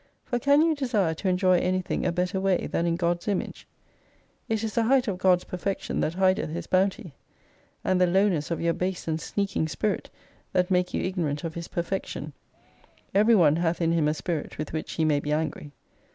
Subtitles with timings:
[0.23, 3.67] For can you desire to enjoy anything a better way than in God's Image?
[4.07, 7.13] // is the Height of God's perfection that hideth His bounty:
[7.83, 10.09] And the lowness of your base and sneaking Spirit,
[10.53, 12.33] that make you ignorant of His perfec* tion.
[13.13, 15.71] (Every one hath in him a Spirit, with which he may be angry.)